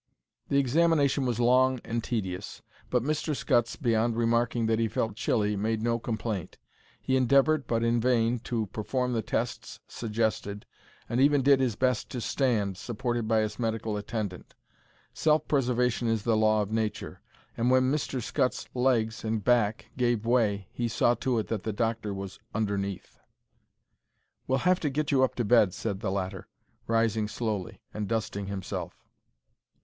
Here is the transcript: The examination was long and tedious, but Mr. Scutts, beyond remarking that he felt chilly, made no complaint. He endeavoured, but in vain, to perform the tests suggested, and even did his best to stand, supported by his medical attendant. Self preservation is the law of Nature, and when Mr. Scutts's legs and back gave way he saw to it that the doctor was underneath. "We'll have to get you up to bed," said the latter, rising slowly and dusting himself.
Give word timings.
The 0.49 0.57
examination 0.57 1.27
was 1.27 1.39
long 1.39 1.79
and 1.85 2.03
tedious, 2.03 2.63
but 2.89 3.03
Mr. 3.03 3.35
Scutts, 3.35 3.75
beyond 3.75 4.17
remarking 4.17 4.65
that 4.65 4.79
he 4.79 4.87
felt 4.87 5.15
chilly, 5.15 5.55
made 5.55 5.83
no 5.83 5.99
complaint. 5.99 6.57
He 6.99 7.15
endeavoured, 7.15 7.67
but 7.67 7.83
in 7.83 8.01
vain, 8.01 8.39
to 8.45 8.65
perform 8.73 9.13
the 9.13 9.21
tests 9.21 9.79
suggested, 9.87 10.65
and 11.07 11.21
even 11.21 11.43
did 11.43 11.59
his 11.59 11.75
best 11.75 12.09
to 12.09 12.19
stand, 12.19 12.77
supported 12.77 13.27
by 13.27 13.41
his 13.41 13.59
medical 13.59 13.95
attendant. 13.95 14.55
Self 15.13 15.47
preservation 15.47 16.07
is 16.07 16.23
the 16.23 16.35
law 16.35 16.63
of 16.63 16.71
Nature, 16.71 17.21
and 17.55 17.69
when 17.69 17.91
Mr. 17.91 18.23
Scutts's 18.23 18.69
legs 18.73 19.23
and 19.23 19.43
back 19.43 19.91
gave 19.97 20.25
way 20.25 20.67
he 20.71 20.87
saw 20.87 21.13
to 21.13 21.37
it 21.37 21.45
that 21.49 21.61
the 21.61 21.71
doctor 21.73 22.11
was 22.11 22.39
underneath. 22.55 23.19
"We'll 24.47 24.57
have 24.65 24.79
to 24.79 24.89
get 24.89 25.11
you 25.11 25.21
up 25.23 25.35
to 25.35 25.45
bed," 25.45 25.75
said 25.75 25.99
the 25.99 26.09
latter, 26.11 26.47
rising 26.87 27.27
slowly 27.27 27.83
and 27.93 28.07
dusting 28.07 28.47
himself. 28.47 29.05